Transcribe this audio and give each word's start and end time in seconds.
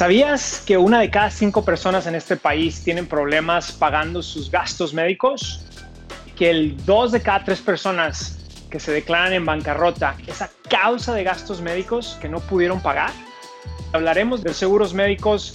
¿Sabías 0.00 0.62
que 0.64 0.78
una 0.78 0.98
de 1.00 1.10
cada 1.10 1.30
cinco 1.30 1.62
personas 1.62 2.06
en 2.06 2.14
este 2.14 2.34
país 2.34 2.82
tienen 2.82 3.06
problemas 3.06 3.70
pagando 3.70 4.22
sus 4.22 4.50
gastos 4.50 4.94
médicos? 4.94 5.66
Que 6.36 6.48
el 6.48 6.86
dos 6.86 7.12
de 7.12 7.20
cada 7.20 7.44
tres 7.44 7.60
personas 7.60 8.38
que 8.70 8.80
se 8.80 8.92
declaran 8.92 9.34
en 9.34 9.44
bancarrota 9.44 10.14
es 10.26 10.40
a 10.40 10.48
causa 10.70 11.12
de 11.12 11.22
gastos 11.22 11.60
médicos 11.60 12.16
que 12.18 12.30
no 12.30 12.40
pudieron 12.40 12.80
pagar. 12.80 13.10
Hablaremos 13.92 14.42
de 14.42 14.54
seguros 14.54 14.94
médicos 14.94 15.52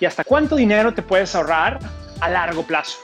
y 0.00 0.04
hasta 0.04 0.24
cuánto 0.24 0.56
dinero 0.56 0.92
te 0.92 1.02
puedes 1.02 1.36
ahorrar 1.36 1.78
a 2.18 2.28
largo 2.28 2.64
plazo. 2.64 2.98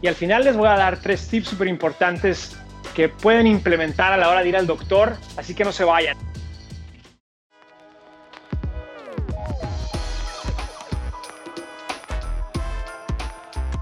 Y 0.00 0.06
al 0.06 0.14
final 0.14 0.44
les 0.44 0.56
voy 0.56 0.68
a 0.68 0.78
dar 0.78 0.96
tres 0.96 1.28
tips 1.28 1.48
súper 1.48 1.68
importantes 1.68 2.56
que 2.94 3.10
pueden 3.10 3.46
implementar 3.46 4.14
a 4.14 4.16
la 4.16 4.30
hora 4.30 4.42
de 4.42 4.48
ir 4.48 4.56
al 4.56 4.66
doctor, 4.66 5.18
así 5.36 5.54
que 5.54 5.62
no 5.62 5.72
se 5.72 5.84
vayan. 5.84 6.29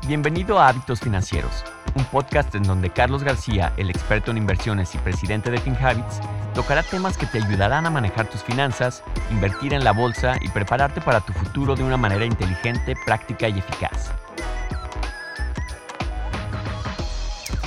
Bienvenido 0.09 0.59
a 0.59 0.69
Hábitos 0.69 1.01
Financieros, 1.01 1.62
un 1.95 2.03
podcast 2.07 2.55
en 2.55 2.62
donde 2.62 2.89
Carlos 2.89 3.23
García, 3.23 3.75
el 3.77 3.91
experto 3.91 4.30
en 4.30 4.39
inversiones 4.39 4.95
y 4.95 4.99
presidente 4.99 5.51
de 5.51 5.59
FinHabits, 5.59 6.21
tocará 6.55 6.83
temas 6.83 7.19
que 7.19 7.27
te 7.27 7.37
ayudarán 7.37 7.85
a 7.85 7.91
manejar 7.91 8.27
tus 8.30 8.43
finanzas, 8.43 9.05
invertir 9.30 9.75
en 9.75 9.85
la 9.85 9.93
bolsa 9.93 10.37
y 10.41 10.49
prepararte 10.49 11.02
para 11.02 11.21
tu 11.21 11.35
futuro 11.35 11.77
de 11.77 11.85
una 11.85 11.99
manera 11.99 12.25
inteligente, 12.25 12.95
práctica 13.05 13.51
y 13.51 13.59
eficaz. 13.59 14.11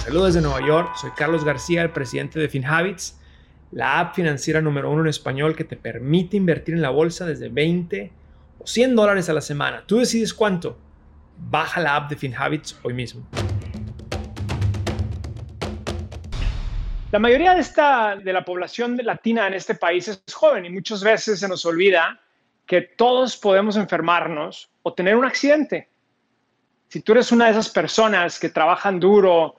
Saludos 0.03 0.33
desde 0.33 0.41
Nueva 0.41 0.65
York, 0.65 0.95
soy 0.95 1.11
Carlos 1.11 1.45
García, 1.45 1.83
el 1.83 1.91
presidente 1.91 2.39
de 2.39 2.49
FinHabits, 2.49 3.19
la 3.71 3.99
app 3.99 4.15
financiera 4.15 4.61
número 4.61 4.89
uno 4.89 5.01
en 5.01 5.09
español 5.09 5.55
que 5.55 5.63
te 5.63 5.75
permite 5.75 6.37
invertir 6.37 6.73
en 6.73 6.81
la 6.81 6.89
bolsa 6.89 7.27
desde 7.27 7.49
20 7.49 8.11
o 8.57 8.65
100 8.65 8.95
dólares 8.95 9.29
a 9.29 9.33
la 9.33 9.41
semana. 9.41 9.83
Tú 9.85 9.99
decides 9.99 10.33
cuánto 10.33 10.75
baja 11.49 11.81
la 11.81 11.95
app 11.95 12.09
de 12.09 12.15
FinHabits 12.15 12.79
hoy 12.83 12.93
mismo. 12.93 13.25
La 17.11 17.19
mayoría 17.19 17.53
de, 17.53 17.59
esta, 17.59 18.15
de 18.15 18.31
la 18.31 18.45
población 18.45 18.97
latina 19.03 19.45
en 19.47 19.53
este 19.53 19.75
país 19.75 20.07
es 20.07 20.23
joven 20.33 20.65
y 20.65 20.69
muchas 20.69 21.03
veces 21.03 21.41
se 21.41 21.47
nos 21.47 21.65
olvida 21.65 22.21
que 22.65 22.81
todos 22.81 23.35
podemos 23.35 23.75
enfermarnos 23.75 24.69
o 24.81 24.93
tener 24.93 25.17
un 25.17 25.25
accidente. 25.25 25.89
Si 26.87 27.01
tú 27.01 27.11
eres 27.11 27.33
una 27.33 27.45
de 27.45 27.51
esas 27.51 27.69
personas 27.69 28.39
que 28.39 28.47
trabajan 28.47 28.97
duro 28.97 29.57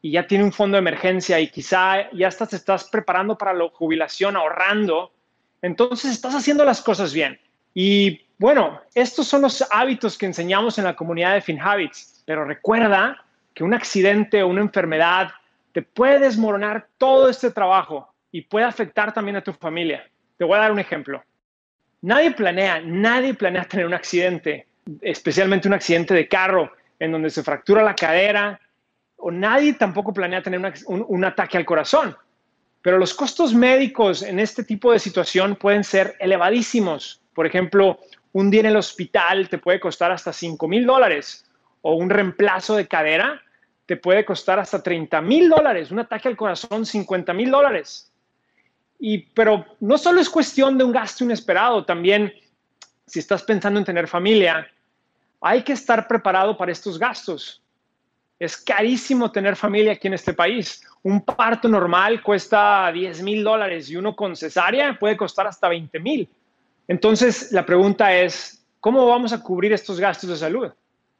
y 0.00 0.12
ya 0.12 0.28
tiene 0.28 0.44
un 0.44 0.52
fondo 0.52 0.76
de 0.76 0.80
emergencia 0.80 1.40
y 1.40 1.48
quizá 1.48 2.08
ya 2.12 2.28
estás, 2.28 2.52
estás 2.52 2.84
preparando 2.84 3.36
para 3.36 3.52
la 3.52 3.68
jubilación, 3.68 4.36
ahorrando, 4.36 5.12
entonces 5.60 6.12
estás 6.12 6.36
haciendo 6.36 6.64
las 6.64 6.82
cosas 6.82 7.12
bien. 7.12 7.40
Y 7.74 8.21
bueno, 8.42 8.80
estos 8.92 9.28
son 9.28 9.42
los 9.42 9.64
hábitos 9.70 10.18
que 10.18 10.26
enseñamos 10.26 10.76
en 10.76 10.82
la 10.82 10.96
comunidad 10.96 11.34
de 11.34 11.42
FinHabits, 11.42 12.24
pero 12.26 12.44
recuerda 12.44 13.24
que 13.54 13.62
un 13.62 13.72
accidente 13.72 14.42
o 14.42 14.48
una 14.48 14.62
enfermedad 14.62 15.30
te 15.70 15.82
puede 15.82 16.18
desmoronar 16.18 16.88
todo 16.98 17.28
este 17.28 17.52
trabajo 17.52 18.12
y 18.32 18.40
puede 18.40 18.66
afectar 18.66 19.14
también 19.14 19.36
a 19.36 19.44
tu 19.44 19.52
familia. 19.52 20.10
Te 20.38 20.44
voy 20.44 20.56
a 20.56 20.62
dar 20.62 20.72
un 20.72 20.80
ejemplo. 20.80 21.22
Nadie 22.00 22.32
planea, 22.32 22.80
nadie 22.80 23.32
planea 23.32 23.62
tener 23.64 23.86
un 23.86 23.94
accidente, 23.94 24.66
especialmente 25.02 25.68
un 25.68 25.74
accidente 25.74 26.12
de 26.12 26.26
carro 26.26 26.72
en 26.98 27.12
donde 27.12 27.30
se 27.30 27.44
fractura 27.44 27.84
la 27.84 27.94
cadera, 27.94 28.60
o 29.18 29.30
nadie 29.30 29.74
tampoco 29.74 30.12
planea 30.12 30.42
tener 30.42 30.58
un, 30.86 31.04
un 31.06 31.24
ataque 31.24 31.58
al 31.58 31.64
corazón. 31.64 32.16
Pero 32.82 32.98
los 32.98 33.14
costos 33.14 33.54
médicos 33.54 34.20
en 34.20 34.40
este 34.40 34.64
tipo 34.64 34.90
de 34.90 34.98
situación 34.98 35.54
pueden 35.54 35.84
ser 35.84 36.16
elevadísimos. 36.18 37.20
Por 37.34 37.46
ejemplo, 37.46 38.00
un 38.32 38.50
día 38.50 38.60
en 38.60 38.66
el 38.66 38.76
hospital 38.76 39.48
te 39.48 39.58
puede 39.58 39.80
costar 39.80 40.10
hasta 40.10 40.32
5 40.32 40.66
mil 40.68 40.86
dólares 40.86 41.44
o 41.82 41.94
un 41.94 42.10
reemplazo 42.10 42.76
de 42.76 42.88
cadera 42.88 43.42
te 43.86 43.96
puede 43.96 44.24
costar 44.24 44.58
hasta 44.58 44.82
30 44.82 45.20
mil 45.20 45.48
dólares, 45.48 45.90
un 45.90 45.98
ataque 45.98 46.28
al 46.28 46.36
corazón 46.36 46.86
50 46.86 47.32
mil 47.34 47.50
dólares. 47.50 48.10
Y, 48.98 49.18
pero 49.18 49.66
no 49.80 49.98
solo 49.98 50.20
es 50.20 50.30
cuestión 50.30 50.78
de 50.78 50.84
un 50.84 50.92
gasto 50.92 51.24
inesperado, 51.24 51.84
también 51.84 52.32
si 53.06 53.18
estás 53.18 53.42
pensando 53.42 53.78
en 53.80 53.84
tener 53.84 54.06
familia, 54.06 54.66
hay 55.40 55.62
que 55.62 55.72
estar 55.72 56.06
preparado 56.06 56.56
para 56.56 56.72
estos 56.72 56.98
gastos. 56.98 57.60
Es 58.38 58.56
carísimo 58.56 59.30
tener 59.30 59.56
familia 59.56 59.92
aquí 59.92 60.06
en 60.06 60.14
este 60.14 60.32
país. 60.32 60.82
Un 61.02 61.24
parto 61.24 61.68
normal 61.68 62.22
cuesta 62.22 62.90
10 62.92 63.22
mil 63.22 63.44
dólares 63.44 63.90
y 63.90 63.96
uno 63.96 64.14
con 64.14 64.36
cesárea 64.36 64.96
puede 64.98 65.16
costar 65.16 65.48
hasta 65.48 65.68
20 65.68 65.98
mil. 66.00 66.28
Entonces, 66.88 67.52
la 67.52 67.64
pregunta 67.64 68.14
es, 68.14 68.64
¿cómo 68.80 69.06
vamos 69.06 69.32
a 69.32 69.42
cubrir 69.42 69.72
estos 69.72 70.00
gastos 70.00 70.30
de 70.30 70.36
salud? 70.36 70.72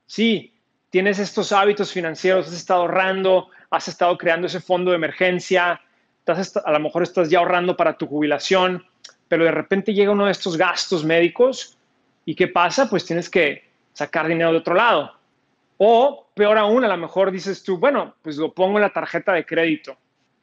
Si 0.06 0.52
tienes 0.90 1.18
estos 1.18 1.52
hábitos 1.52 1.92
financieros, 1.92 2.48
has 2.48 2.54
estado 2.54 2.82
ahorrando, 2.82 3.48
has 3.70 3.88
estado 3.88 4.18
creando 4.18 4.46
ese 4.46 4.60
fondo 4.60 4.90
de 4.90 4.96
emergencia, 4.96 5.80
a 6.26 6.72
lo 6.72 6.80
mejor 6.80 7.02
estás 7.02 7.30
ya 7.30 7.38
ahorrando 7.38 7.76
para 7.76 7.96
tu 7.96 8.06
jubilación, 8.06 8.84
pero 9.28 9.44
de 9.44 9.50
repente 9.50 9.94
llega 9.94 10.12
uno 10.12 10.26
de 10.26 10.32
estos 10.32 10.56
gastos 10.56 11.04
médicos 11.04 11.76
y 12.24 12.34
¿qué 12.34 12.48
pasa? 12.48 12.88
Pues 12.88 13.04
tienes 13.04 13.30
que 13.30 13.64
sacar 13.92 14.28
dinero 14.28 14.52
de 14.52 14.58
otro 14.58 14.74
lado. 14.74 15.12
O 15.78 16.28
peor 16.34 16.58
aún, 16.58 16.84
a 16.84 16.88
lo 16.88 16.96
mejor 16.96 17.32
dices 17.32 17.62
tú, 17.62 17.78
bueno, 17.78 18.14
pues 18.22 18.36
lo 18.36 18.52
pongo 18.52 18.78
en 18.78 18.82
la 18.82 18.92
tarjeta 18.92 19.32
de 19.32 19.44
crédito 19.44 19.96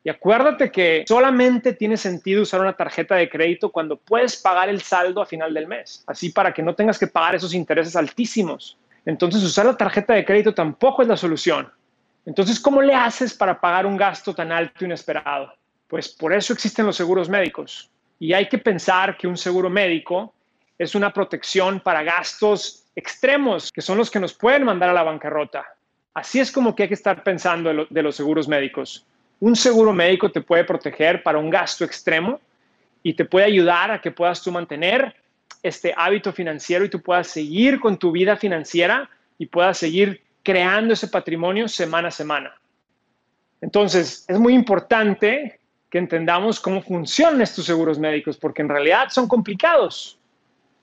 y 0.04 0.10
acuérdate 0.10 0.72
que 0.72 1.04
solamente 1.08 1.74
tiene 1.74 1.98
sentido 1.98 2.44
usar 2.44 2.62
una 2.62 2.76
tarjeta 2.76 3.16
de 3.16 3.30
crédito 3.30 3.70
cuando 3.72 3.98
puedes 3.98 4.38
pagar 4.38 4.70
el 4.70 4.82
saldo 4.82 5.22
a 5.22 5.26
final 5.26 5.54
del 5.54 5.68
mes, 5.68 6.04
así 6.08 6.30
para 6.30 6.54
que 6.54 6.64
no 6.64 6.74
tengas 6.74 6.98
que 6.98 7.08
pagar 7.08 7.36
esos 7.36 7.54
intereses 7.54 7.96
altísimos. 7.96 8.78
Entonces 9.06 9.44
usar 9.44 9.66
la 9.66 9.76
tarjeta 9.76 10.14
de 10.14 10.24
crédito 10.24 10.54
tampoco 10.54 11.02
es 11.02 11.08
la 11.08 11.18
solución. 11.18 11.70
Entonces, 12.26 12.60
¿cómo 12.60 12.82
le 12.82 12.94
haces 12.94 13.34
para 13.34 13.60
pagar 13.60 13.86
un 13.86 13.98
gasto 13.98 14.34
tan 14.36 14.52
alto 14.52 14.80
e 14.82 14.86
inesperado? 14.86 15.54
Pues 15.88 16.10
por 16.10 16.32
eso 16.32 16.54
existen 16.54 16.86
los 16.86 16.96
seguros 16.96 17.28
médicos. 17.28 17.90
Y 18.20 18.34
hay 18.34 18.48
que 18.48 18.58
pensar 18.58 19.18
que 19.18 19.28
un 19.28 19.38
seguro 19.38 19.70
médico 19.70 20.34
es 20.78 20.96
una 20.96 21.12
protección 21.12 21.80
para 21.80 22.04
gastos 22.04 22.86
extremos, 22.96 23.72
que 23.72 23.82
son 23.82 23.98
los 23.98 24.12
que 24.12 24.20
nos 24.20 24.34
pueden 24.34 24.64
mandar 24.64 24.90
a 24.90 24.94
la 24.94 25.04
bancarrota. 25.04 25.66
Así 26.14 26.40
es 26.40 26.52
como 26.52 26.76
que 26.76 26.84
hay 26.84 26.90
que 26.90 26.96
estar 26.96 27.24
pensando 27.24 27.88
de 27.90 28.04
los 28.04 28.16
seguros 28.16 28.48
médicos. 28.48 29.06
Un 29.40 29.56
seguro 29.56 29.94
médico 29.94 30.32
te 30.32 30.42
puede 30.42 30.64
proteger 30.64 31.24
para 31.24 31.38
un 31.38 31.50
gasto 31.50 31.86
extremo 31.86 32.40
y 33.02 33.14
te 33.14 33.26
puede 33.26 33.46
ayudar 33.46 33.92
a 33.92 34.02
que 34.02 34.12
puedas 34.12 34.44
tú 34.44 34.52
mantener 34.52 35.16
este 35.64 35.94
hábito 35.96 36.34
financiero 36.34 36.86
y 36.86 36.90
tú 36.90 37.02
puedas 37.02 37.28
seguir 37.28 37.80
con 37.80 37.98
tu 37.98 38.12
vida 38.12 38.36
financiera 38.36 39.10
y 39.38 39.46
puedas 39.46 39.78
seguir 39.78 40.22
creando 40.44 40.94
ese 40.94 41.08
patrimonio 41.08 41.68
semana 41.68 42.10
a 42.10 42.12
semana. 42.12 42.54
Entonces, 43.62 44.26
es 44.28 44.40
muy 44.40 44.54
importante 44.54 45.60
que 45.90 45.98
entendamos 45.98 46.60
cómo 46.60 46.82
funcionan 46.82 47.42
estos 47.42 47.66
seguros 47.66 47.98
médicos, 47.98 48.38
porque 48.38 48.62
en 48.62 48.70
realidad 48.70 49.10
son 49.10 49.28
complicados. 49.28 50.20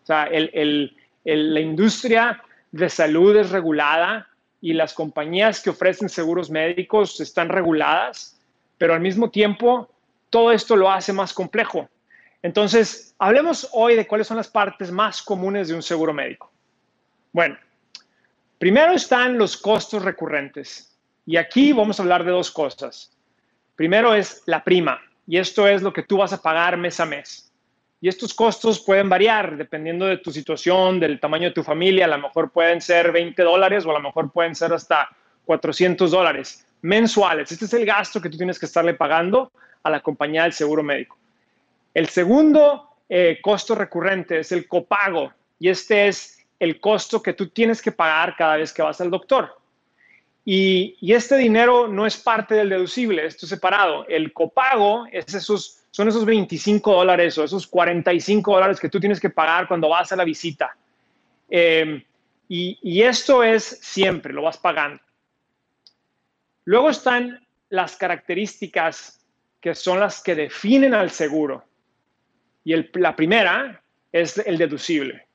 O 0.03 0.07
sea, 0.07 0.29
la 0.31 1.61
industria 1.61 2.43
de 2.73 2.89
salud 2.89 3.37
es 3.37 3.51
regulada 3.51 4.29
y 4.61 4.73
las 4.73 4.95
compañías 4.95 5.63
que 5.63 5.71
ofrecen 5.71 6.09
seguros 6.09 6.51
médicos 6.51 7.21
están 7.21 7.49
reguladas 7.49 8.36
pero 8.79 8.95
al 8.95 9.01
mismo 9.01 9.31
tiempo 9.31 9.91
todo 10.31 10.53
esto 10.53 10.77
lo 10.77 10.91
hace 10.91 11.13
más 11.13 11.33
complejo. 11.33 11.89
Entonces, 12.43 13.15
hablemos 13.19 13.69
hoy 13.73 13.97
de 13.97 14.07
cuáles 14.07 14.27
son 14.27 14.37
las 14.37 14.49
partes 14.49 14.91
más 14.91 15.23
comunes 15.23 15.69
de 15.69 15.75
un 15.75 15.83
seguro 15.83 16.13
médico. 16.13 16.53
Bueno, 17.33 17.57
primero 18.59 18.93
están 18.93 19.39
los 19.39 19.57
costos 19.57 20.03
recurrentes. 20.03 20.97
Y 21.25 21.37
aquí 21.37 21.73
vamos 21.73 21.99
a 21.99 22.03
hablar 22.03 22.25
de 22.25 22.31
dos 22.31 22.51
cosas. 22.51 23.13
Primero 23.75 24.15
es 24.15 24.43
la 24.47 24.63
prima, 24.63 25.01
y 25.27 25.39
esto 25.39 25.67
es 25.67 25.83
lo 25.83 25.93
que 25.93 26.03
tú 26.03 26.19
vas 26.19 26.33
a 26.33 26.41
pagar 26.41 26.77
mes 26.77 27.01
a 27.01 27.07
mes. 27.07 27.53
Y 28.01 28.09
estos 28.09 28.33
costos 28.35 28.81
pueden 28.81 29.09
variar 29.09 29.57
dependiendo 29.57 30.07
de 30.07 30.19
tu 30.19 30.31
situación, 30.31 31.01
del 31.01 31.19
tamaño 31.19 31.49
de 31.49 31.55
tu 31.55 31.65
familia. 31.65 32.05
A 32.05 32.09
lo 32.09 32.19
mejor 32.19 32.51
pueden 32.51 32.81
ser 32.81 33.11
20 33.11 33.43
dólares 33.43 33.85
o 33.85 33.91
a 33.91 33.95
lo 33.95 34.01
mejor 34.01 34.31
pueden 34.31 34.55
ser 34.55 34.73
hasta 34.73 35.09
400 35.47 36.11
dólares 36.11 36.66
mensuales. 36.87 37.51
Este 37.51 37.65
es 37.65 37.75
el 37.75 37.85
gasto 37.85 38.21
que 38.21 38.31
tú 38.31 38.37
tienes 38.37 38.59
que 38.59 38.67
estarle 38.67 38.95
pagando 38.95 39.51
a 39.83 39.91
la 39.91 40.01
compañía 40.01 40.45
del 40.45 40.53
seguro 40.53 40.83
médico. 40.83 41.19
El 41.93 42.09
segundo 42.09 42.91
eh, 43.09 43.39
costo 43.43 43.75
recurrente 43.75 44.39
es 44.39 44.53
el 44.53 44.69
copago 44.69 45.33
y 45.59 45.69
este 45.69 46.07
es 46.07 46.39
el 46.61 46.81
costo 46.81 47.21
que 47.23 47.33
tú 47.33 47.49
tienes 47.49 47.83
que 47.83 47.93
pagar 47.93 48.37
cada 48.37 48.57
vez 48.57 48.73
que 48.73 48.83
vas 48.83 49.01
al 49.01 49.11
doctor. 49.11 49.57
Y, 50.45 50.97
este 51.13 51.37
dinero 51.37 51.89
no 51.89 52.07
es 52.07 52.17
parte 52.17 52.55
del 52.55 52.69
deducible, 52.69 53.27
esto 53.27 53.47
es 53.47 53.51
separado. 53.51 54.07
El 54.07 54.33
copago 54.33 55.07
es 55.11 55.35
esos, 55.35 55.81
son 55.91 56.07
esos 56.07 56.25
25 56.25 56.95
dólares 56.95 57.37
o 57.37 57.43
esos 57.43 57.67
45 57.67 58.53
dólares 58.53 58.79
que 58.79 58.89
tú 58.89 59.01
tienes 59.01 59.19
que 59.19 59.31
pagar 59.31 59.67
cuando 59.67 59.89
vas 59.89 60.13
a 60.13 60.17
la 60.17 60.23
visita. 60.23 60.77
Eh, 61.51 62.05
y 62.49 63.03
esto 63.03 63.43
es 63.43 63.65
siempre, 63.83 64.33
lo 64.33 64.43
vas 64.43 64.57
pagando. 64.57 65.01
Luego 66.67 66.91
están 66.91 67.47
las 67.71 67.97
características 67.97 69.25
que 69.61 69.75
son 69.75 70.01
las 70.01 70.23
que 70.23 70.35
definen 70.35 70.95
al 70.95 71.11
seguro. 71.11 71.65
Y 72.65 72.75
la 72.99 73.15
primera 73.17 73.83
es 74.13 74.37
el 74.39 74.59
deducible. 74.59 75.27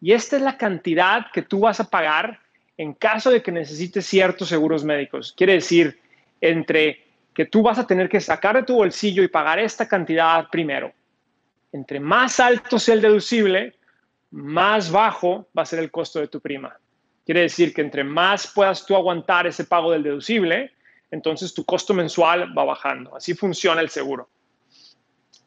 Y 0.00 0.12
esta 0.12 0.36
es 0.36 0.42
la 0.42 0.58
cantidad 0.58 1.30
que 1.32 1.42
tú 1.42 1.60
vas 1.60 1.80
a 1.80 1.88
pagar 1.88 2.40
en 2.76 2.92
caso 2.92 3.30
de 3.30 3.42
que 3.42 3.52
necesites 3.52 4.06
ciertos 4.06 4.48
seguros 4.48 4.84
médicos. 4.84 5.32
Quiere 5.34 5.54
decir, 5.54 5.98
entre 6.42 7.02
que 7.32 7.46
tú 7.46 7.62
vas 7.62 7.78
a 7.78 7.86
tener 7.86 8.10
que 8.10 8.20
sacar 8.20 8.56
de 8.56 8.64
tu 8.64 8.74
bolsillo 8.74 9.22
y 9.22 9.28
pagar 9.28 9.58
esta 9.58 9.88
cantidad 9.88 10.48
primero. 10.50 10.92
Entre 11.72 11.98
más 11.98 12.38
alto 12.38 12.78
sea 12.78 12.94
el 12.94 13.00
deducible, 13.00 13.78
más 14.30 14.90
bajo 14.90 15.48
va 15.56 15.62
a 15.62 15.66
ser 15.66 15.78
el 15.78 15.90
costo 15.90 16.20
de 16.20 16.28
tu 16.28 16.38
prima. 16.38 16.78
Quiere 17.24 17.42
decir 17.42 17.72
que 17.72 17.80
entre 17.80 18.04
más 18.04 18.46
puedas 18.46 18.84
tú 18.84 18.94
aguantar 18.94 19.46
ese 19.46 19.64
pago 19.64 19.92
del 19.92 20.02
deducible, 20.02 20.72
entonces 21.10 21.54
tu 21.54 21.64
costo 21.64 21.94
mensual 21.94 22.56
va 22.56 22.64
bajando. 22.64 23.16
Así 23.16 23.34
funciona 23.34 23.80
el 23.80 23.88
seguro. 23.88 24.28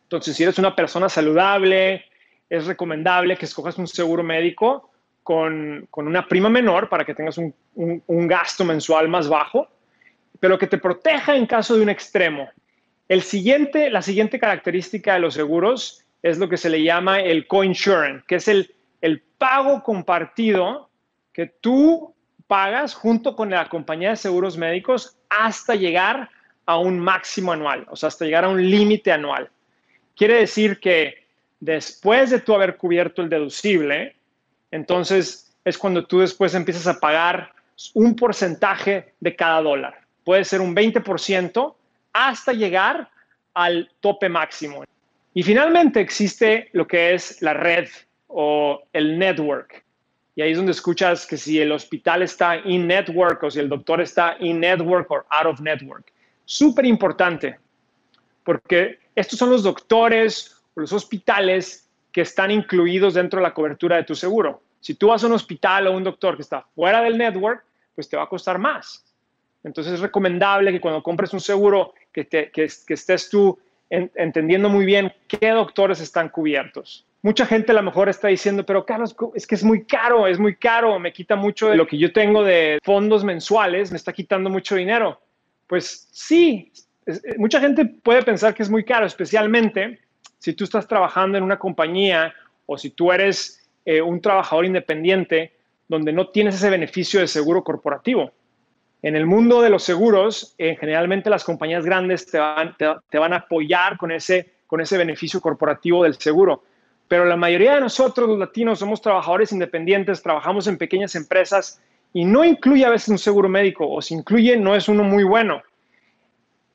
Entonces, 0.03 0.35
si 0.35 0.43
eres 0.43 0.57
una 0.57 0.75
persona 0.75 1.09
saludable, 1.09 2.05
es 2.49 2.65
recomendable 2.65 3.37
que 3.37 3.45
escojas 3.45 3.77
un 3.77 3.87
seguro 3.87 4.23
médico 4.23 4.89
con, 5.21 5.87
una 5.91 6.25
prima 6.25 6.47
menor 6.47 6.87
para 6.87 7.03
que 7.03 7.13
tengas 7.13 7.37
un, 7.37 7.53
gasto 8.27 8.63
mensual 8.63 9.09
más 9.09 9.27
bajo, 9.27 9.67
pero 10.39 10.57
que 10.57 10.67
te 10.67 10.77
proteja 10.77 11.35
en 11.35 11.45
caso 11.45 11.75
de 11.75 11.81
un 11.81 11.89
extremo. 11.89 12.49
El 13.09 13.21
siguiente, 13.21 13.89
la 13.89 14.01
siguiente 14.01 14.39
característica 14.39 15.15
de 15.15 15.19
los 15.19 15.33
seguros 15.33 16.05
es 16.23 16.37
lo 16.37 16.47
que 16.47 16.55
se 16.55 16.69
le 16.69 16.81
llama 16.81 17.19
el 17.19 17.45
coinsurance, 17.45 18.23
que 18.25 18.35
es 18.35 18.47
el, 18.47 18.73
el 19.01 19.21
pago 19.37 19.83
compartido 19.83 20.86
que 21.37 21.45
tú 21.45 22.15
pagas 22.47 22.95
junto 22.95 23.35
con 23.35 23.51
la 23.51 23.69
compañía 23.69 24.09
de 24.09 24.15
seguros 24.15 24.57
médicos 24.57 25.15
hasta 25.29 25.75
llegar 25.75 26.31
a 26.65 26.79
un 26.79 26.99
máximo 26.99 27.51
anual, 27.51 27.85
o 27.91 27.95
sea, 27.95 28.07
hasta 28.07 28.25
llegar 28.25 28.43
a 28.43 28.49
un 28.49 28.71
límite 28.71 29.11
anual. 29.11 29.47
Quiere 30.15 30.33
decir 30.33 30.79
que 30.79 31.27
después 31.59 32.31
de 32.31 32.39
tú 32.39 32.55
haber 32.55 32.75
cubierto 32.75 33.21
el 33.21 33.29
deducible, 33.29 34.15
entonces 34.71 35.55
es 35.63 35.77
cuando 35.77 36.07
tú 36.07 36.21
después 36.21 36.55
empiezas 36.55 36.87
a 36.87 36.99
pagar 36.99 37.51
un 37.93 38.15
porcentaje 38.15 39.13
de 39.19 39.35
cada 39.35 39.61
dólar. 39.61 40.01
Puede 40.23 40.43
ser 40.43 40.59
un 40.59 40.75
20% 40.75 41.75
hasta 42.13 42.51
llegar 42.51 43.11
al 43.53 43.91
tope 43.99 44.27
máximo. 44.27 44.85
Y 45.35 45.43
finalmente 45.43 46.01
existe 46.01 46.69
lo 46.71 46.87
que 46.87 47.13
es 47.13 47.43
la 47.43 47.53
red 47.53 47.87
o 48.27 48.81
el 48.91 49.19
network. 49.19 49.85
Y 50.37 50.43
ahí 50.43 50.51
es 50.51 50.57
donde 50.57 50.71
escuchas 50.71 51.25
que 51.25 51.35
si 51.35 51.59
el 51.59 51.71
hospital 51.71 52.21
está 52.21 52.57
in 52.57 52.85
network 52.85 53.41
o 53.41 53.49
si 53.49 53.59
el 53.59 53.67
doctor 53.67 54.01
está 54.01 54.37
in 54.39 54.59
network 54.59 55.09
o 55.09 55.25
out 55.31 55.47
of 55.47 55.59
network. 55.61 56.13
Súper 56.45 56.85
importante, 56.85 57.57
porque 58.43 58.99
estos 59.15 59.39
son 59.39 59.49
los 59.49 59.63
doctores 59.63 60.55
o 60.75 60.81
los 60.81 60.93
hospitales 60.93 61.89
que 62.11 62.21
están 62.21 62.51
incluidos 62.51 63.15
dentro 63.15 63.39
de 63.39 63.47
la 63.47 63.53
cobertura 63.55 63.95
de 63.95 64.03
tu 64.03 64.13
seguro. 64.13 64.61
Si 64.79 64.93
tú 64.93 65.07
vas 65.07 65.23
a 65.23 65.27
un 65.27 65.33
hospital 65.33 65.87
o 65.87 65.97
un 65.97 66.03
doctor 66.03 66.35
que 66.35 66.43
está 66.43 66.61
fuera 66.75 67.01
del 67.01 67.17
network, 67.17 67.63
pues 67.95 68.07
te 68.07 68.15
va 68.15 68.21
a 68.21 68.29
costar 68.29 68.59
más. 68.59 69.03
Entonces 69.63 69.93
es 69.93 70.01
recomendable 70.01 70.71
que 70.71 70.79
cuando 70.79 71.01
compres 71.01 71.33
un 71.33 71.41
seguro, 71.41 71.95
que, 72.13 72.27
que, 72.27 72.69
estés 72.93 73.27
tú 73.31 73.57
entendiendo 73.89 74.69
muy 74.69 74.85
bien 74.85 75.11
qué 75.27 75.49
doctores 75.49 75.99
están 75.99 76.29
cubiertos 76.29 77.06
mucha 77.21 77.45
gente 77.45 77.71
a 77.71 77.75
lo 77.75 77.83
mejor 77.83 78.09
está 78.09 78.27
diciendo, 78.27 78.65
pero 78.65 78.85
Carlos, 78.85 79.15
es 79.35 79.47
que 79.47 79.55
es 79.55 79.63
muy 79.63 79.85
caro, 79.85 80.27
es 80.27 80.39
muy 80.39 80.55
caro, 80.55 80.99
me 80.99 81.13
quita 81.13 81.35
mucho 81.35 81.69
de 81.69 81.75
lo 81.75 81.87
que 81.87 81.97
yo 81.97 82.11
tengo 82.13 82.43
de 82.43 82.79
fondos 82.83 83.23
mensuales, 83.23 83.91
me 83.91 83.97
está 83.97 84.13
quitando 84.13 84.49
mucho 84.49 84.75
dinero. 84.75 85.19
Pues 85.65 86.07
sí, 86.11 86.71
eh, 87.05 87.35
mucha 87.37 87.59
gente 87.59 87.85
puede 87.85 88.23
pensar 88.23 88.53
que 88.53 88.63
es 88.63 88.69
muy 88.69 88.83
caro, 88.83 89.05
especialmente 89.05 89.99
si 90.39 90.53
tú 90.53 90.63
estás 90.63 90.87
trabajando 90.87 91.37
en 91.37 91.43
una 91.43 91.57
compañía 91.57 92.33
o 92.65 92.77
si 92.77 92.91
tú 92.91 93.11
eres 93.11 93.67
eh, 93.85 94.01
un 94.01 94.21
trabajador 94.21 94.65
independiente 94.65 95.53
donde 95.87 96.11
no 96.11 96.29
tienes 96.29 96.55
ese 96.55 96.69
beneficio 96.69 97.19
de 97.19 97.27
seguro 97.27 97.63
corporativo. 97.63 98.31
En 99.01 99.15
el 99.15 99.25
mundo 99.25 99.61
de 99.61 99.69
los 99.69 99.83
seguros, 99.83 100.55
eh, 100.57 100.75
generalmente 100.79 101.29
las 101.29 101.43
compañías 101.43 101.85
grandes 101.85 102.25
te 102.25 102.39
van, 102.39 102.75
te 102.77 103.17
van 103.17 103.33
a 103.33 103.37
apoyar 103.37 103.97
con 103.97 104.11
ese, 104.11 104.53
con 104.65 104.81
ese 104.81 104.97
beneficio 104.97 105.39
corporativo 105.39 106.03
del 106.03 106.15
seguro 106.15 106.63
pero 107.07 107.25
la 107.25 107.37
mayoría 107.37 107.75
de 107.75 107.81
nosotros 107.81 108.27
los 108.27 108.39
latinos 108.39 108.79
somos 108.79 109.01
trabajadores 109.01 109.51
independientes, 109.51 110.21
trabajamos 110.21 110.67
en 110.67 110.77
pequeñas 110.77 111.15
empresas 111.15 111.81
y 112.13 112.25
no 112.25 112.43
incluye 112.43 112.85
a 112.85 112.89
veces 112.89 113.09
un 113.09 113.17
seguro 113.17 113.47
médico 113.47 113.89
o 113.89 114.01
si 114.01 114.13
incluye 114.13 114.57
no 114.57 114.75
es 114.75 114.89
uno 114.89 115.03
muy 115.03 115.23
bueno. 115.23 115.61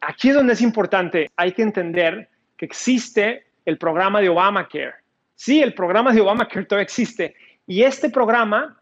Aquí 0.01 0.31
es 0.31 0.35
donde 0.35 0.55
es 0.55 0.63
importante, 0.63 1.31
hay 1.37 1.53
que 1.53 1.63
entender 1.63 2.29
que 2.57 2.65
existe 2.65 3.45
el 3.65 3.79
programa 3.79 4.21
de 4.21 4.29
Obamacare. 4.29 4.95
Sí, 5.35 5.63
el 5.63 5.75
programa 5.75 6.13
de 6.13 6.21
Obamacare 6.21 6.65
todavía 6.67 6.85
existe 6.85 7.35
y 7.67 7.83
este 7.83 8.09
programa, 8.09 8.81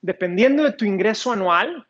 dependiendo 0.00 0.62
de 0.62 0.72
tu 0.72 0.84
ingreso 0.84 1.32
anual, 1.32 1.86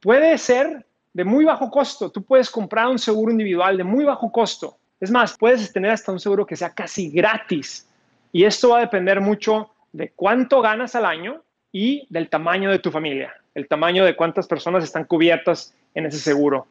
puede 0.00 0.36
ser 0.36 0.84
de 1.12 1.24
muy 1.24 1.44
bajo 1.44 1.70
costo. 1.70 2.10
Tú 2.10 2.22
puedes 2.24 2.50
comprar 2.50 2.88
un 2.88 2.98
seguro 2.98 3.30
individual 3.30 3.76
de 3.76 3.84
muy 3.84 4.04
bajo 4.04 4.32
costo. 4.32 4.76
Es 5.00 5.10
más, 5.10 5.36
puedes 5.36 5.72
tener 5.72 5.92
hasta 5.92 6.12
un 6.12 6.20
seguro 6.20 6.46
que 6.46 6.56
sea 6.56 6.70
casi 6.70 7.10
gratis 7.10 7.88
y 8.32 8.44
esto 8.44 8.70
va 8.70 8.78
a 8.78 8.80
depender 8.80 9.20
mucho 9.20 9.70
de 9.92 10.10
cuánto 10.10 10.62
ganas 10.62 10.94
al 10.94 11.04
año 11.04 11.42
y 11.70 12.06
del 12.10 12.28
tamaño 12.28 12.70
de 12.70 12.78
tu 12.78 12.90
familia, 12.90 13.34
el 13.54 13.68
tamaño 13.68 14.04
de 14.04 14.16
cuántas 14.16 14.46
personas 14.46 14.82
están 14.82 15.04
cubiertas 15.04 15.74
en 15.94 16.06
ese 16.06 16.18
seguro. 16.18 16.66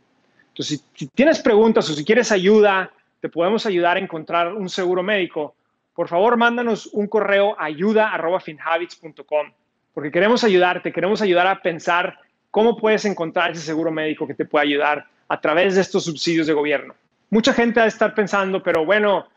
Entonces, 0.49 0.83
si, 0.95 1.07
tienes 1.07 1.39
preguntas 1.39 1.89
o 1.89 1.93
si 1.93 2.03
quieres 2.03 2.31
ayuda, 2.31 2.91
te 3.19 3.29
podemos 3.29 3.65
ayudar 3.65 3.97
a 3.97 3.99
encontrar 3.99 4.53
un 4.53 4.69
seguro 4.69 5.03
médico, 5.03 5.55
por 5.93 6.07
favor, 6.07 6.35
mándanos 6.35 6.87
un 6.87 7.07
correo 7.07 7.55
ayuda.finhabits.com, 7.59 9.51
porque 9.93 10.11
queremos 10.11 10.43
ayudarte, 10.43 10.91
queremos 10.91 11.21
ayudar 11.21 11.47
a 11.47 11.61
pensar 11.61 12.17
cómo 12.49 12.75
puedes 12.75 13.05
encontrar 13.05 13.51
ese 13.51 13.61
seguro 13.61 13.91
médico 13.91 14.25
que 14.25 14.33
te 14.33 14.45
pueda 14.45 14.63
ayudar 14.63 15.05
a 15.27 15.39
través 15.39 15.75
de 15.75 15.81
estos 15.81 16.05
subsidios 16.05 16.47
de 16.47 16.53
gobierno. 16.53 16.95
Mucha 17.29 17.53
gente 17.53 17.79
va 17.79 17.85
a 17.85 17.89
estar 17.89 18.13
pensando, 18.13 18.61
pero 18.61 18.83
bueno, 18.83 19.27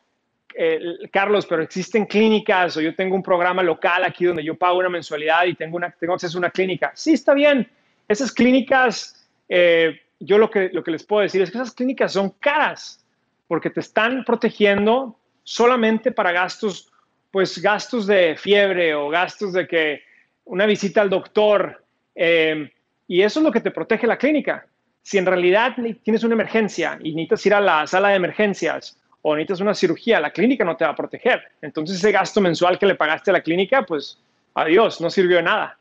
eh, 0.56 1.08
Carlos, 1.10 1.46
pero 1.46 1.62
existen 1.62 2.06
clínicas 2.06 2.76
o 2.76 2.80
yo 2.80 2.94
tengo 2.94 3.16
un 3.16 3.22
programa 3.22 3.62
local 3.62 4.04
aquí 4.04 4.24
donde 4.24 4.44
yo 4.44 4.54
pago 4.54 4.78
una 4.78 4.88
mensualidad 4.88 5.46
y 5.46 5.54
tengo, 5.54 5.76
una, 5.76 5.88
acceso 5.88 6.38
a 6.38 6.40
una 6.40 6.50
clínica. 6.50 6.92
Sí, 6.94 7.12
está 7.12 7.34
bien. 7.34 7.68
Esas 8.06 8.30
clínicas, 8.30 9.28
eh, 9.48 10.00
yo 10.20 10.38
lo 10.38 10.50
que, 10.50 10.70
les 10.86 11.02
puedo 11.04 11.22
decir 11.22 11.42
es 11.42 11.50
que 11.50 11.58
esas 11.58 11.72
clínicas 11.72 12.12
son 12.12 12.30
caras 12.38 13.04
porque 13.48 13.68
te 13.70 13.80
están 13.80 14.24
protegiendo 14.24 15.18
solamente 15.42 16.12
para 16.12 16.30
gastos, 16.30 16.92
pues 17.32 17.60
gastos 17.60 18.06
de 18.06 18.36
fiebre 18.36 18.94
o 18.94 19.08
gastos 19.08 19.52
de 19.52 19.66
que 19.66 20.02
una 20.44 20.66
visita 20.66 21.00
al 21.00 21.10
doctor. 21.10 21.82
Eh, 22.14 22.70
y 23.08 23.22
eso 23.22 23.40
es 23.40 23.44
lo 23.44 23.50
que 23.50 23.60
te 23.60 23.72
protege 23.72 24.06
la 24.06 24.19
clínica. 24.19 24.67
Si 25.02 25.19
en 25.19 25.26
realidad 25.26 25.74
tienes 26.02 26.22
una 26.22 26.34
emergencia 26.34 26.98
y 27.02 27.10
necesitas 27.10 27.46
ir 27.46 27.55
a 27.55 27.60
la 27.60 27.86
sala 27.86 28.10
de 28.10 28.14
emergencias 28.14 28.98
o 29.26 29.34
necesitas 29.34 29.60
una 29.60 29.74
cirugía, 29.74 30.20
la 30.20 30.31
clínica 30.31 30.66
no 30.66 30.76
te 30.76 30.84
va 30.84 30.90
a 30.90 30.94
proteger. 30.96 31.43
Entonces 31.62 31.96
ese 31.96 32.12
gasto 32.12 32.43
mensual 32.43 32.78
que 32.78 32.84
le 32.84 32.94
pagaste 32.94 33.31
a 33.31 33.32
la 33.32 33.40
clínica, 33.40 33.82
pues 33.82 34.19
adiós, 34.52 35.00
no 35.00 35.08
sirvió 35.08 35.38
de 35.38 35.44
nada. 35.44 35.78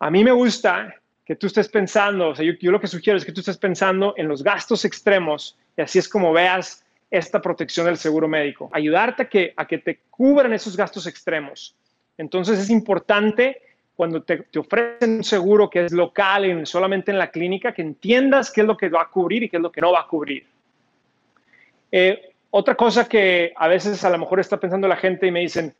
A 0.00 0.10
mí 0.10 0.24
me 0.24 0.32
gusta 0.32 0.92
que 1.24 1.36
tú 1.36 1.46
estés 1.46 1.68
pensando, 1.68 2.30
o 2.30 2.34
sea, 2.34 2.44
yo, 2.44 2.72
lo 2.72 2.80
que 2.80 2.88
sugiero 2.88 3.16
es 3.16 3.24
que 3.24 3.30
tú 3.30 3.38
estés 3.38 3.58
pensando 3.58 4.14
en 4.16 4.26
los 4.26 4.42
gastos 4.42 4.84
extremos 4.84 5.56
y 5.76 5.82
así 5.82 6.00
es 6.00 6.08
como 6.08 6.32
veas 6.32 6.84
esta 7.12 7.40
protección 7.40 7.86
del 7.86 7.96
seguro 7.96 8.26
médico, 8.26 8.68
ayudarte 8.72 9.22
a 9.22 9.28
que, 9.28 9.54
a 9.56 9.64
que 9.64 9.78
te 9.78 10.00
cubran 10.10 10.52
esos 10.52 10.76
gastos 10.76 11.06
extremos. 11.06 11.76
Entonces 12.18 12.58
es 12.58 12.70
importante 12.70 13.62
cuando 13.94 14.20
te, 14.20 14.38
te, 14.38 14.58
ofrecen 14.58 15.18
un 15.18 15.24
seguro 15.24 15.70
que 15.70 15.84
es 15.84 15.92
local 15.92 16.44
y 16.44 16.66
solamente 16.66 17.12
en 17.12 17.18
la 17.18 17.30
clínica, 17.30 17.72
que 17.72 17.82
entiendas 17.82 18.50
qué 18.50 18.62
es 18.62 18.66
lo 18.66 18.76
que 18.76 18.88
va 18.88 19.02
a 19.02 19.08
cubrir 19.08 19.44
y 19.44 19.48
qué 19.48 19.58
es 19.58 19.62
lo 19.62 19.70
que 19.70 19.80
no 19.80 19.92
va 19.92 20.00
a 20.00 20.08
cubrir. 20.08 20.44
Eh, 21.92 22.30
otra 22.50 22.74
cosa 22.74 23.08
que 23.08 23.52
a 23.56 23.68
veces 23.68 24.04
a 24.04 24.10
lo 24.10 24.18
mejor 24.18 24.40
está 24.40 24.58
pensando 24.58 24.88
la 24.88 24.96
gente 24.96 25.26
y 25.26 25.30
me 25.30 25.40
dicen, 25.40 25.74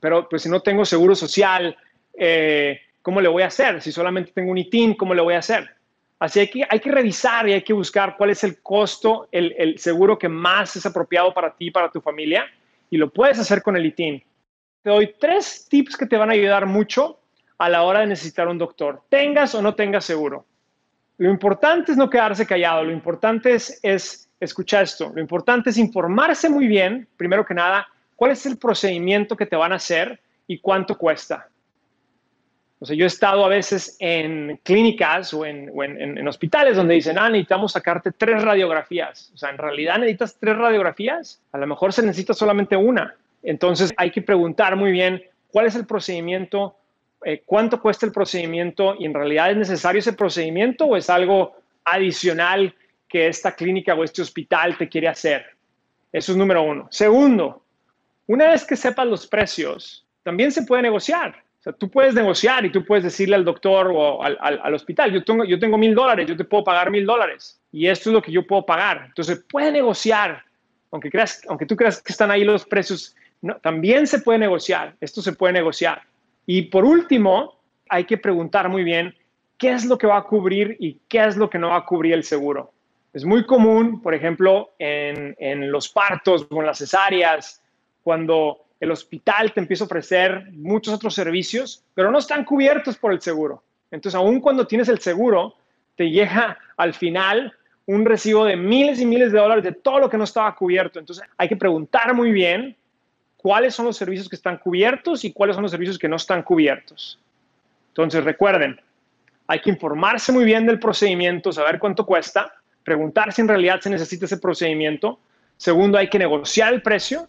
pero 0.00 0.28
pues 0.28 0.42
si 0.42 0.48
no 0.48 0.60
tengo 0.60 0.84
seguro 0.84 1.14
social, 1.14 1.76
eh, 2.14 2.80
¿cómo 3.02 3.20
le 3.20 3.28
voy 3.28 3.42
a 3.42 3.46
hacer? 3.46 3.82
Si 3.82 3.90
solamente 3.90 4.32
tengo 4.32 4.52
un 4.52 4.58
ITIN, 4.58 4.94
¿cómo 4.94 5.14
le 5.14 5.22
voy 5.22 5.34
a 5.34 5.38
hacer? 5.38 5.68
Así 6.18 6.40
hay 6.40 6.48
que, 6.48 6.66
hay 6.68 6.80
que 6.80 6.90
revisar 6.90 7.48
y 7.48 7.52
hay 7.52 7.62
que 7.62 7.72
buscar 7.72 8.16
cuál 8.16 8.30
es 8.30 8.42
el 8.44 8.62
costo, 8.62 9.28
el, 9.32 9.78
seguro 9.78 10.18
que 10.18 10.28
más 10.28 10.76
es 10.76 10.86
apropiado 10.86 11.34
para 11.34 11.54
ti 11.54 11.66
y 11.66 11.70
para 11.70 11.90
tu 11.90 12.00
familia 12.00 12.46
y 12.88 12.96
lo 12.96 13.10
puedes 13.10 13.38
hacer 13.38 13.62
con 13.62 13.76
el 13.76 13.84
ITIN. 13.86 14.22
Te 14.82 14.90
doy 14.90 15.14
tres 15.18 15.66
tips 15.68 15.96
que 15.96 16.06
te 16.06 16.16
van 16.16 16.30
a 16.30 16.34
ayudar 16.34 16.64
mucho 16.64 17.18
a 17.58 17.68
la 17.68 17.82
hora 17.82 18.00
de 18.00 18.06
necesitar 18.06 18.48
un 18.48 18.58
doctor, 18.58 19.02
tengas 19.08 19.54
o 19.54 19.62
no 19.62 19.74
tengas 19.74 20.04
seguro. 20.04 20.46
Lo 21.18 21.30
importante 21.30 21.92
es 21.92 21.98
no 21.98 22.08
quedarse 22.08 22.46
callado, 22.46 22.84
lo 22.84 22.92
importante 22.92 23.54
es 23.54 24.25
escucha 24.40 24.82
esto, 24.82 25.12
lo 25.14 25.20
importante 25.20 25.70
es 25.70 25.78
informarse 25.78 26.48
muy 26.48 26.66
bien, 26.66 27.08
primero 27.16 27.44
que 27.44 27.54
nada, 27.54 27.86
cuál 28.14 28.32
es 28.32 28.46
el 28.46 28.58
procedimiento 28.58 29.36
que 29.36 29.46
te 29.46 29.56
van 29.56 29.72
a 29.72 29.76
hacer 29.76 30.20
y 30.46 30.58
cuánto 30.58 30.96
cuesta. 30.96 31.48
O 32.78 32.84
sea, 32.84 32.94
yo 32.94 33.04
he 33.04 33.08
estado 33.08 33.44
a 33.44 33.48
veces 33.48 33.96
en 34.00 34.60
clínicas 34.62 35.32
o 35.32 35.46
en, 35.46 36.28
hospitales 36.28 36.76
donde 36.76 36.94
dicen, 36.94 37.18
ah, 37.18 37.30
necesitamos 37.30 37.72
sacarte 37.72 38.12
tres 38.12 38.42
radiografías. 38.42 39.30
O 39.34 39.38
sea, 39.38 39.48
en 39.48 39.56
realidad 39.56 39.98
necesitas 39.98 40.36
tres 40.38 40.56
radiografías. 40.58 41.40
A 41.52 41.58
lo 41.58 41.66
mejor 41.66 41.94
se 41.94 42.02
necesita 42.02 42.34
solamente 42.34 42.76
una. 42.76 43.14
Entonces 43.42 43.94
hay 43.96 44.10
que 44.10 44.20
preguntar 44.20 44.76
muy 44.76 44.92
bien 44.92 45.22
cuál 45.50 45.66
es 45.66 45.74
el 45.74 45.86
procedimiento, 45.86 46.76
eh, 47.24 47.42
cuánto 47.46 47.80
cuesta 47.80 48.04
el 48.04 48.12
procedimiento 48.12 48.94
y 48.98 49.06
en 49.06 49.14
realidad 49.14 49.50
es 49.50 49.56
necesario 49.56 50.00
ese 50.00 50.12
procedimiento 50.12 50.84
o 50.84 50.96
es 50.96 51.08
algo 51.08 51.56
adicional 51.84 52.74
que 53.08 53.28
esta 53.28 53.54
clínica 53.54 53.94
o 53.94 54.04
este 54.04 54.22
hospital 54.22 54.76
te 54.76 54.88
quiere 54.88 55.08
hacer. 55.08 55.46
Eso 56.12 56.32
es 56.32 56.38
número 56.38 56.62
uno. 56.62 56.88
Segundo, 56.90 57.62
una 58.26 58.48
vez 58.48 58.64
que 58.64 58.76
sepas 58.76 59.06
los 59.06 59.26
precios, 59.26 60.06
también 60.22 60.50
se 60.50 60.62
puede 60.62 60.82
negociar. 60.82 61.44
O 61.60 61.62
sea, 61.62 61.72
tú 61.72 61.90
puedes 61.90 62.14
negociar 62.14 62.64
y 62.64 62.70
tú 62.70 62.84
puedes 62.84 63.04
decirle 63.04 63.36
al 63.36 63.44
doctor 63.44 63.90
o 63.92 64.22
al, 64.22 64.38
al, 64.40 64.74
hospital, 64.74 65.12
yo 65.12 65.24
tengo, 65.24 65.44
yo 65.44 65.58
mil 65.78 65.94
dólares, 65.94 66.26
yo 66.26 66.36
te 66.36 66.44
puedo 66.44 66.64
pagar 66.64 66.90
mil 66.90 67.06
dólares 67.06 67.60
y 67.72 67.86
esto 67.86 68.10
es 68.10 68.14
lo 68.14 68.22
que 68.22 68.32
yo 68.32 68.46
puedo 68.46 68.64
pagar. 68.64 69.04
Entonces, 69.06 69.44
puede 69.48 69.72
negociar, 69.72 70.44
aunque, 70.90 71.10
creas, 71.10 71.42
aunque 71.48 71.66
tú 71.66 71.76
creas 71.76 72.02
que 72.02 72.12
están 72.12 72.30
ahí 72.30 72.44
los 72.44 72.64
precios, 72.64 73.14
también 73.62 74.06
se 74.06 74.20
puede 74.20 74.38
negociar, 74.38 74.96
esto 75.00 75.22
se 75.22 75.32
puede 75.32 75.52
negociar. 75.52 76.02
Y 76.46 76.62
por 76.62 76.84
último, 76.84 77.60
hay 77.88 78.04
que 78.04 78.16
preguntar 78.16 78.68
muy 78.68 78.84
bien 78.84 79.14
qué 79.58 79.72
es 79.72 79.84
lo 79.84 79.98
que 79.98 80.06
va 80.06 80.18
a 80.18 80.24
cubrir 80.24 80.76
y 80.78 81.00
qué 81.08 81.24
es 81.24 81.36
lo 81.36 81.50
que 81.50 81.58
no 81.58 81.68
va 81.68 81.76
a 81.76 81.84
cubrir 81.84 82.14
el 82.14 82.24
seguro. 82.24 82.72
Es 83.16 83.24
muy 83.24 83.46
común, 83.46 84.02
por 84.02 84.14
ejemplo, 84.14 84.74
en, 84.78 85.72
los 85.72 85.88
partos 85.88 86.46
o 86.50 86.60
en 86.60 86.66
las 86.66 86.76
cesáreas, 86.76 87.62
cuando 88.02 88.66
el 88.78 88.90
hospital 88.90 89.54
te 89.54 89.60
empieza 89.60 89.84
a 89.84 89.86
ofrecer 89.86 90.50
muchos 90.52 90.92
otros 90.92 91.14
servicios, 91.14 91.82
pero 91.94 92.10
no 92.10 92.18
están 92.18 92.44
cubiertos 92.44 92.98
por 92.98 93.14
el 93.14 93.22
seguro. 93.22 93.62
Entonces, 93.90 94.14
aun 94.14 94.38
cuando 94.38 94.66
tienes 94.66 94.90
el 94.90 94.98
seguro, 94.98 95.54
te 95.94 96.10
llega 96.10 96.58
al 96.76 96.92
final 96.92 97.54
un 97.86 98.04
recibo 98.04 98.44
de 98.44 98.54
miles 98.54 99.00
y 99.00 99.06
miles 99.06 99.32
de 99.32 99.38
dólares 99.38 99.64
de 99.64 99.72
todo 99.72 99.98
lo 99.98 100.10
que 100.10 100.18
no 100.18 100.24
estaba 100.24 100.54
cubierto. 100.54 100.98
Entonces, 100.98 101.24
hay 101.38 101.48
que 101.48 101.56
preguntar 101.56 102.12
muy 102.12 102.32
bien 102.32 102.76
cuáles 103.38 103.74
son 103.74 103.86
los 103.86 103.96
servicios 103.96 104.28
que 104.28 104.36
están 104.36 104.58
cubiertos 104.58 105.24
y 105.24 105.32
cuáles 105.32 105.56
son 105.56 105.62
los 105.62 105.70
servicios 105.70 105.98
que 105.98 106.06
no 106.10 106.16
están 106.16 106.42
cubiertos. 106.42 107.18
Entonces, 107.88 108.22
recuerden, 108.24 108.78
hay 109.46 109.60
que 109.60 109.70
informarse 109.70 110.32
muy 110.32 110.44
bien 110.44 110.66
del 110.66 110.78
procedimiento, 110.78 111.50
saber 111.50 111.78
cuánto 111.78 112.04
cuesta, 112.04 112.52
preguntar 112.86 113.32
si 113.32 113.42
en 113.42 113.48
realidad 113.48 113.80
se 113.80 113.90
necesita 113.90 114.26
ese 114.26 114.38
procedimiento. 114.38 115.18
Segundo, 115.56 115.98
hay 115.98 116.08
que 116.08 116.20
negociar 116.20 116.72
el 116.72 116.82
precio 116.82 117.26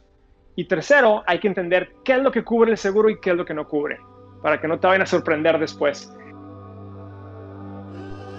y 0.55 0.65
tercero, 0.65 1.23
hay 1.25 1.39
que 1.39 1.47
entender 1.47 1.93
qué 2.05 2.13
es 2.13 2.19
lo 2.21 2.31
que 2.31 2.43
cubre 2.43 2.71
el 2.71 2.77
seguro 2.77 3.09
y 3.09 3.19
qué 3.19 3.31
es 3.31 3.35
lo 3.35 3.43
que 3.43 3.55
no 3.55 3.67
cubre, 3.67 3.97
para 4.43 4.61
que 4.61 4.67
no 4.67 4.79
te 4.79 4.85
vayan 4.85 5.01
a 5.01 5.07
sorprender 5.07 5.57
después. 5.57 6.13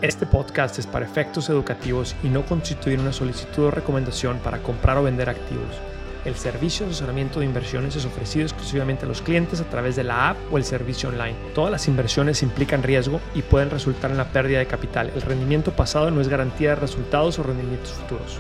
Este 0.01 0.27
podcast 0.27 0.79
es 0.79 0.87
para 0.87 1.07
efectos 1.07 1.51
educativos 1.51 2.15
y 2.23 2.29
no 2.29 2.47
constituye 2.47 2.97
una 2.97 3.13
solicitud 3.13 3.65
o 3.65 3.71
recomendación 3.73 4.39
para 4.39 4.59
comprar 4.59 4.97
o 4.99 5.03
vender 5.03 5.29
activos. 5.29 5.81
El 6.29 6.37
servicio 6.37 6.85
de 6.85 6.93
asesoramiento 6.93 7.41
de 7.41 7.47
inversiones 7.47 7.97
es 7.97 8.05
ofrecido 8.05 8.45
exclusivamente 8.45 9.07
a 9.07 9.09
los 9.09 9.23
clientes 9.23 9.63
a 9.63 9.71
través 9.71 9.97
de 9.97 10.05
la 10.05 10.29
app 10.29 10.37
o 10.53 10.59
el 10.59 10.65
servicio 10.65 11.09
online. 11.09 11.35
Todas 11.55 11.73
las 11.73 11.89
inversiones 11.89 12.43
implican 12.43 12.83
riesgo 12.83 13.19
y 13.35 13.41
pueden 13.41 13.71
resultar 13.71 14.11
en 14.11 14.19
la 14.19 14.31
pérdida 14.31 14.59
de 14.59 14.67
capital. 14.67 15.11
El 15.15 15.23
rendimiento 15.23 15.73
pasado 15.73 16.11
no 16.11 16.21
es 16.21 16.29
garantía 16.29 16.71
de 16.71 16.75
resultados 16.75 17.39
o 17.39 17.45
rendimientos 17.45 17.93
futuros. 17.93 18.39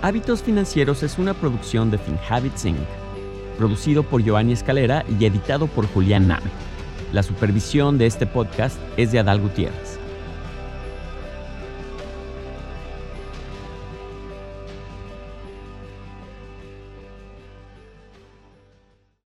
Hábitos 0.00 0.42
Financieros 0.42 1.02
es 1.02 1.18
una 1.18 1.34
producción 1.34 1.90
de 1.90 1.98
FinHabits 1.98 2.64
Inc., 2.64 2.78
producido 3.58 4.02
por 4.02 4.22
Giovanni 4.22 4.54
Escalera 4.54 5.04
y 5.20 5.26
editado 5.26 5.66
por 5.66 5.86
Julián 5.88 6.26
Nave. 6.26 6.48
La 7.12 7.22
supervisión 7.22 7.98
de 7.98 8.06
este 8.06 8.26
podcast 8.26 8.78
es 8.96 9.12
de 9.12 9.18
Adal 9.18 9.42
Gutiérrez. 9.42 9.89